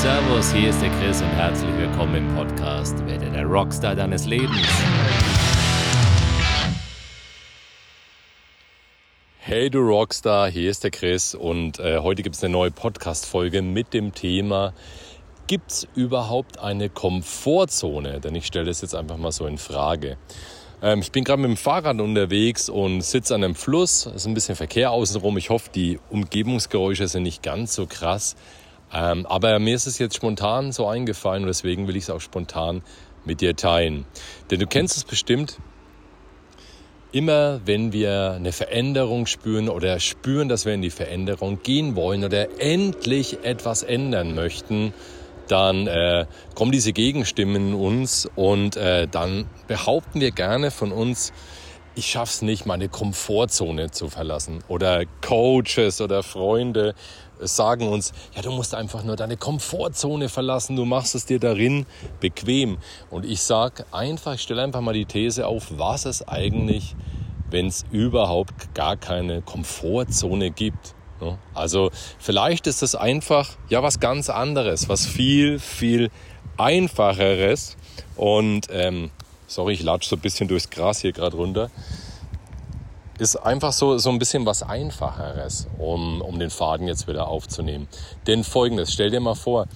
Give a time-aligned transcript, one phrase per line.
[0.00, 4.62] Servus, hier ist der Chris und herzlich willkommen im Podcast Werde der Rockstar deines Lebens.
[9.38, 13.60] Hey du Rockstar, hier ist der Chris und äh, heute gibt es eine neue Podcast-Folge
[13.60, 14.72] mit dem Thema
[15.48, 18.20] Gibt es überhaupt eine Komfortzone?
[18.20, 20.16] Denn ich stelle das jetzt einfach mal so in Frage.
[20.80, 24.06] Ähm, ich bin gerade mit dem Fahrrad unterwegs und sitze an einem Fluss.
[24.06, 25.36] Es ist ein bisschen Verkehr außenrum.
[25.38, 28.36] Ich hoffe, die Umgebungsgeräusche sind nicht ganz so krass.
[28.92, 32.20] Ähm, aber mir ist es jetzt spontan so eingefallen und deswegen will ich es auch
[32.20, 32.82] spontan
[33.24, 34.06] mit dir teilen.
[34.50, 35.58] Denn du kennst es bestimmt,
[37.12, 42.24] immer wenn wir eine Veränderung spüren oder spüren, dass wir in die Veränderung gehen wollen
[42.24, 44.92] oder endlich etwas ändern möchten,
[45.48, 51.32] dann äh, kommen diese Gegenstimmen in uns und äh, dann behaupten wir gerne von uns,
[51.98, 54.62] ich schaff's nicht, meine Komfortzone zu verlassen.
[54.68, 56.94] Oder Coaches oder Freunde
[57.40, 61.86] sagen uns, ja, du musst einfach nur deine Komfortzone verlassen, du machst es dir darin
[62.20, 62.78] bequem.
[63.10, 66.94] Und ich sag einfach, ich stelle einfach mal die These auf, was es eigentlich,
[67.50, 70.94] wenn es überhaupt gar keine Komfortzone gibt.
[71.52, 71.90] Also
[72.20, 76.10] vielleicht ist es einfach ja was ganz anderes, was viel, viel
[76.56, 77.76] einfacheres.
[78.14, 79.10] Und ähm,
[79.48, 81.70] sorry, ich latsche so ein bisschen durchs Gras hier gerade runter
[83.18, 87.88] ist einfach so, so ein bisschen was Einfacheres, um, um den Faden jetzt wieder aufzunehmen.
[88.26, 89.66] Denn folgendes, stell dir mal vor,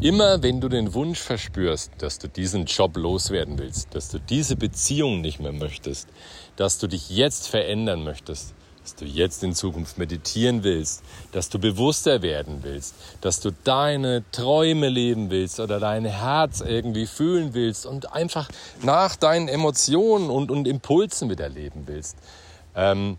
[0.00, 4.56] immer wenn du den Wunsch verspürst, dass du diesen Job loswerden willst, dass du diese
[4.56, 6.08] Beziehung nicht mehr möchtest,
[6.56, 8.54] dass du dich jetzt verändern möchtest,
[8.86, 14.22] dass du jetzt in Zukunft meditieren willst, dass du bewusster werden willst, dass du deine
[14.30, 18.48] Träume leben willst oder dein Herz irgendwie fühlen willst und einfach
[18.82, 22.16] nach deinen Emotionen und, und Impulsen wieder leben willst.
[22.76, 23.16] Ähm,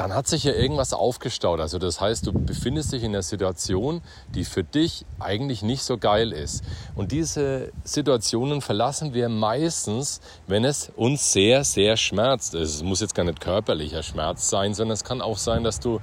[0.00, 1.60] dann hat sich ja irgendwas aufgestaut.
[1.60, 4.00] Also das heißt, du befindest dich in einer Situation,
[4.34, 6.64] die für dich eigentlich nicht so geil ist.
[6.94, 12.54] Und diese Situationen verlassen wir meistens, wenn es uns sehr, sehr schmerzt.
[12.54, 16.00] Es muss jetzt gar nicht körperlicher Schmerz sein, sondern es kann auch sein, dass du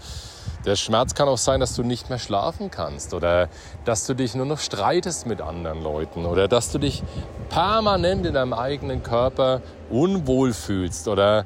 [0.63, 3.49] der Schmerz kann auch sein, dass du nicht mehr schlafen kannst oder
[3.83, 7.01] dass du dich nur noch streitest mit anderen Leuten oder dass du dich
[7.49, 11.45] permanent in deinem eigenen Körper unwohl fühlst oder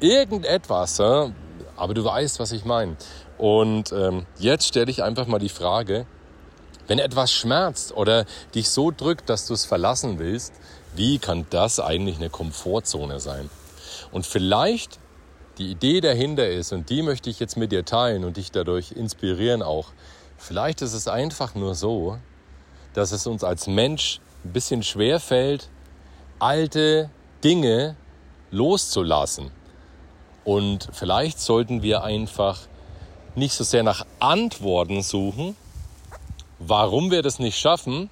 [0.00, 2.96] irgendetwas, aber du weißt, was ich meine.
[3.38, 6.06] Und ähm, jetzt stelle ich einfach mal die Frage,
[6.86, 8.24] wenn etwas schmerzt oder
[8.54, 10.54] dich so drückt, dass du es verlassen willst,
[10.94, 13.50] wie kann das eigentlich eine Komfortzone sein?
[14.12, 14.98] Und vielleicht
[15.58, 18.92] die Idee dahinter ist, und die möchte ich jetzt mit dir teilen und dich dadurch
[18.92, 19.88] inspirieren auch,
[20.38, 22.18] vielleicht ist es einfach nur so,
[22.94, 25.68] dass es uns als Mensch ein bisschen schwer fällt,
[26.38, 27.10] alte
[27.42, 27.96] Dinge
[28.50, 29.50] loszulassen.
[30.46, 32.60] Und vielleicht sollten wir einfach
[33.34, 35.56] nicht so sehr nach Antworten suchen,
[36.60, 38.10] warum wir das nicht schaffen,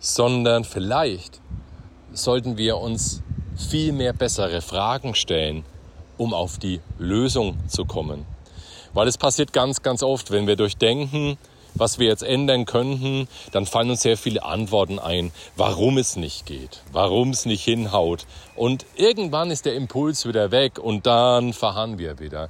[0.00, 1.40] sondern vielleicht
[2.12, 3.22] sollten wir uns
[3.56, 5.64] viel mehr bessere Fragen stellen,
[6.16, 8.26] um auf die Lösung zu kommen.
[8.92, 11.38] Weil es passiert ganz, ganz oft, wenn wir durchdenken,
[11.74, 16.46] was wir jetzt ändern könnten, dann fallen uns sehr viele Antworten ein, warum es nicht
[16.46, 18.26] geht, warum es nicht hinhaut.
[18.56, 22.48] Und irgendwann ist der Impuls wieder weg und dann verharren wir wieder.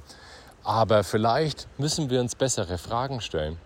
[0.63, 3.57] Aber vielleicht müssen wir uns bessere Fragen stellen.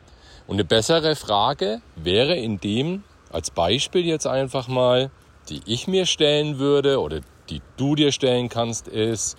[0.48, 5.10] Und eine bessere Frage wäre in dem, als Beispiel jetzt einfach mal,
[5.50, 9.38] die ich mir stellen würde oder die du dir stellen kannst, ist,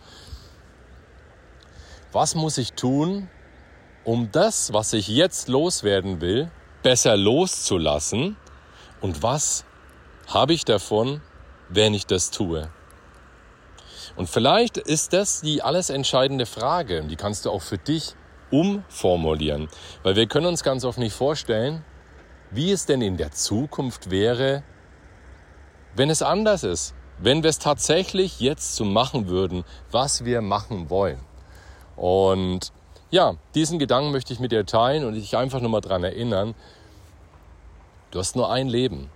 [2.13, 3.29] was muss ich tun,
[4.05, 6.51] um das, was ich jetzt loswerden will,
[6.83, 8.37] besser loszulassen?
[9.01, 9.65] Und was
[10.27, 11.21] habe ich davon,
[11.69, 12.71] wenn ich das tue?
[14.17, 18.15] Und vielleicht ist das die alles entscheidende Frage die kannst du auch für dich
[18.51, 19.69] umformulieren.
[20.03, 21.85] Weil wir können uns ganz oft nicht vorstellen,
[22.51, 24.63] wie es denn in der Zukunft wäre,
[25.97, 26.95] wenn es anders ist.
[27.19, 31.21] Wenn wir es tatsächlich jetzt so machen würden, was wir machen wollen.
[31.97, 32.73] Und
[33.15, 36.53] ja, diesen Gedanken möchte ich mit dir teilen und dich einfach nur mal daran erinnern,
[38.11, 39.09] du hast nur ein Leben.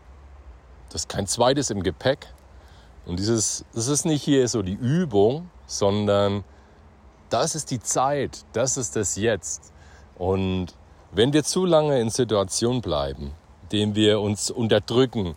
[0.88, 2.32] Du hast kein zweites im Gepäck.
[3.06, 6.44] Und dieses, das ist nicht hier so die Übung, sondern
[7.28, 9.72] das ist die Zeit, das ist das Jetzt.
[10.16, 10.68] Und
[11.10, 15.34] wenn wir zu lange in Situationen bleiben, in denen wir uns unterdrücken,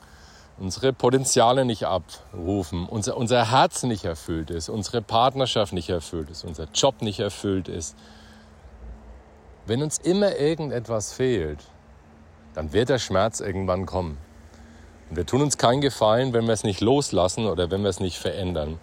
[0.60, 6.44] unsere Potenziale nicht abrufen, unser, unser Herz nicht erfüllt ist, unsere Partnerschaft nicht erfüllt ist,
[6.44, 7.96] unser Job nicht erfüllt ist,
[9.66, 11.60] wenn uns immer irgendetwas fehlt,
[12.54, 14.18] dann wird der Schmerz irgendwann kommen.
[15.10, 18.00] Und wir tun uns keinen Gefallen, wenn wir es nicht loslassen oder wenn wir es
[18.00, 18.80] nicht verändern.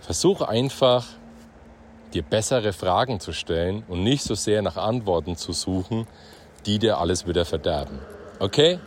[0.00, 1.06] Versuch einfach,
[2.14, 6.06] dir bessere Fragen zu stellen und nicht so sehr nach Antworten zu suchen,
[6.64, 7.98] die dir alles wieder verderben.
[8.38, 8.80] Okay?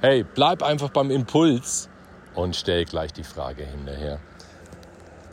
[0.00, 1.88] Hey, bleib einfach beim Impuls
[2.34, 4.20] und stell gleich die Frage hinterher.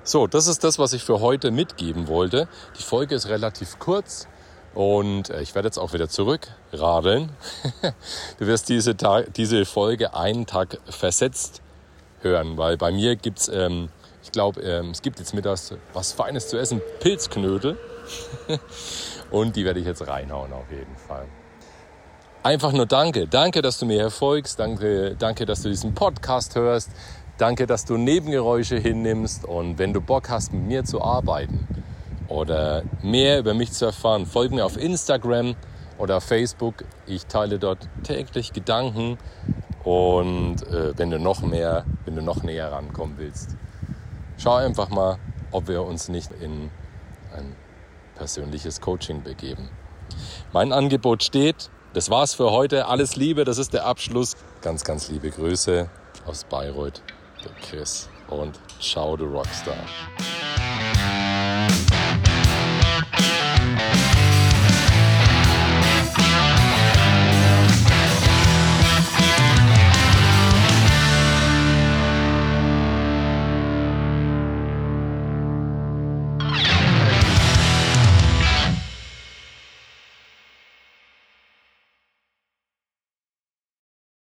[0.04, 2.48] So, das ist das, was ich für heute mitgeben wollte.
[2.78, 4.28] Die Folge ist relativ kurz
[4.76, 7.32] und äh, ich werde jetzt auch wieder zurückradeln.
[8.40, 11.62] Du wirst diese, Tag, diese Folge einen Tag versetzt
[12.22, 13.90] hören, weil bei mir gibt es, ähm,
[14.22, 17.78] ich glaube, ähm, es gibt jetzt mittags was Feines zu essen, Pilzknödel.
[19.32, 21.26] und die werde ich jetzt reinhauen auf jeden Fall.
[22.44, 23.28] Einfach nur danke.
[23.28, 24.60] Danke, dass du mir hier.
[24.60, 26.90] Danke, danke, dass du diesen Podcast hörst.
[27.38, 31.85] Danke, dass du Nebengeräusche hinnimmst und wenn du Bock hast, mit mir zu arbeiten
[32.28, 35.56] oder mehr über mich zu erfahren, folg mir auf Instagram
[35.98, 36.84] oder Facebook.
[37.06, 39.18] Ich teile dort täglich Gedanken
[39.84, 43.56] und äh, wenn du noch mehr, wenn du noch näher rankommen willst,
[44.38, 45.18] schau einfach mal,
[45.52, 46.72] ob wir uns nicht in
[47.36, 47.56] ein
[48.16, 49.70] persönliches Coaching begeben.
[50.54, 51.70] Mein Angebot steht.
[51.94, 52.88] Das war's für heute.
[52.88, 54.36] Alles Liebe, das ist der Abschluss.
[54.62, 55.90] Ganz, ganz liebe Grüße
[56.26, 57.02] aus Bayreuth.
[57.62, 59.76] Chris und ciao, du Rockstar.